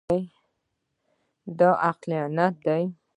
[1.57, 2.83] دا عقلانیت دی.